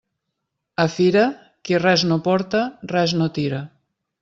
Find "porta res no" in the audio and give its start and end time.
2.29-3.31